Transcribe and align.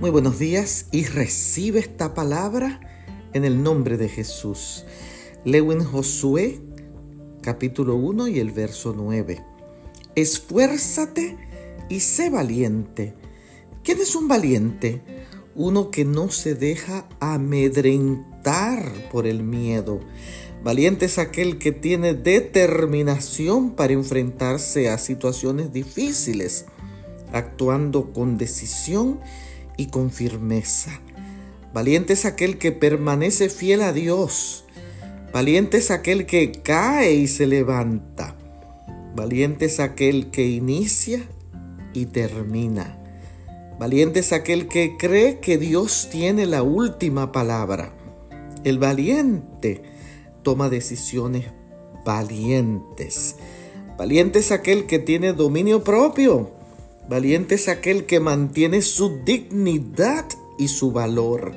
Muy 0.00 0.08
buenos 0.08 0.38
días 0.38 0.86
y 0.92 1.04
recibe 1.04 1.78
esta 1.78 2.14
palabra 2.14 2.80
en 3.34 3.44
el 3.44 3.62
nombre 3.62 3.98
de 3.98 4.08
Jesús. 4.08 4.86
Leo 5.44 5.72
en 5.72 5.84
Josué 5.84 6.58
capítulo 7.42 7.96
1 7.96 8.28
y 8.28 8.38
el 8.38 8.50
verso 8.50 8.94
9. 8.96 9.44
Esfuérzate 10.14 11.36
y 11.90 12.00
sé 12.00 12.30
valiente. 12.30 13.12
¿Quién 13.84 14.00
es 14.00 14.16
un 14.16 14.26
valiente? 14.26 15.02
Uno 15.54 15.90
que 15.90 16.06
no 16.06 16.30
se 16.30 16.54
deja 16.54 17.06
amedrentar 17.20 18.90
por 19.12 19.26
el 19.26 19.42
miedo. 19.42 20.00
Valiente 20.64 21.04
es 21.04 21.18
aquel 21.18 21.58
que 21.58 21.72
tiene 21.72 22.14
determinación 22.14 23.72
para 23.72 23.92
enfrentarse 23.92 24.88
a 24.88 24.96
situaciones 24.96 25.74
difíciles, 25.74 26.64
actuando 27.34 28.14
con 28.14 28.38
decisión 28.38 29.20
y 29.80 29.86
con 29.86 30.10
firmeza. 30.10 31.00
Valiente 31.72 32.12
es 32.12 32.26
aquel 32.26 32.58
que 32.58 32.70
permanece 32.70 33.48
fiel 33.48 33.80
a 33.80 33.94
Dios. 33.94 34.66
Valiente 35.32 35.78
es 35.78 35.90
aquel 35.90 36.26
que 36.26 36.52
cae 36.52 37.14
y 37.14 37.26
se 37.26 37.46
levanta. 37.46 38.36
Valiente 39.16 39.64
es 39.64 39.80
aquel 39.80 40.30
que 40.30 40.46
inicia 40.46 41.22
y 41.94 42.04
termina. 42.06 42.98
Valiente 43.78 44.20
es 44.20 44.34
aquel 44.34 44.68
que 44.68 44.98
cree 44.98 45.40
que 45.40 45.56
Dios 45.56 46.08
tiene 46.12 46.44
la 46.44 46.62
última 46.62 47.32
palabra. 47.32 47.94
El 48.64 48.78
valiente 48.78 49.82
toma 50.42 50.68
decisiones 50.68 51.46
valientes. 52.04 53.36
Valiente 53.96 54.40
es 54.40 54.52
aquel 54.52 54.84
que 54.84 54.98
tiene 54.98 55.32
dominio 55.32 55.82
propio. 55.82 56.59
Valiente 57.10 57.56
es 57.56 57.66
aquel 57.68 58.06
que 58.06 58.20
mantiene 58.20 58.82
su 58.82 59.24
dignidad 59.24 60.26
y 60.58 60.68
su 60.68 60.92
valor. 60.92 61.56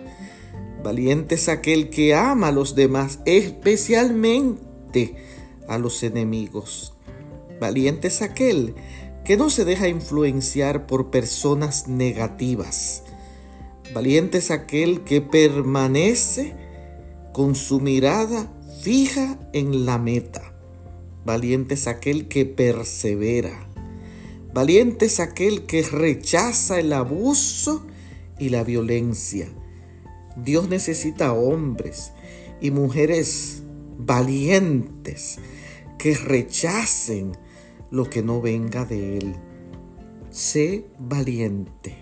Valiente 0.84 1.36
es 1.36 1.48
aquel 1.48 1.92
que 1.92 2.16
ama 2.16 2.48
a 2.48 2.52
los 2.52 2.74
demás, 2.74 3.20
especialmente 3.28 5.16
a 5.68 5.78
los 5.78 6.02
enemigos. 6.02 6.96
Valiente 7.62 8.08
es 8.08 8.24
aquel 8.24 8.74
que 9.24 9.38
no 9.38 9.52
se 9.52 9.64
deja 9.64 9.88
influenciar 9.88 10.88
por 10.88 11.12
personas 11.12 11.88
negativas. 11.88 13.04
Valiente 13.94 14.40
es 14.40 14.50
aquel 14.50 15.02
que 15.02 15.22
permanece 15.22 16.56
con 17.32 17.54
su 17.54 17.80
mirada 17.80 18.52
fija 18.82 19.38
en 19.54 19.86
la 19.86 20.00
meta. 20.00 20.52
Valiente 21.24 21.76
es 21.76 21.86
aquel 21.86 22.28
que 22.28 22.48
persevera. 22.48 23.68
Valiente 24.54 25.06
es 25.06 25.20
aquel 25.20 25.66
que 25.66 25.82
rechaza 25.82 26.80
el 26.80 26.94
abuso 26.94 27.86
y 28.38 28.50
la 28.50 28.64
violencia. 28.64 29.48
Dios 30.36 30.70
necesita 30.70 31.34
hombres 31.34 32.12
y 32.62 32.70
mujeres 32.70 33.64
valientes 33.98 35.40
que 35.98 36.16
rechacen 36.16 37.32
lo 37.90 38.10
que 38.10 38.22
no 38.22 38.42
venga 38.42 38.86
de 38.86 39.18
Él. 39.18 39.36
Sé 40.30 40.86
valiente, 41.00 41.96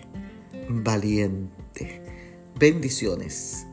valiente. 0.68 2.02
Bendiciones. 2.58 3.66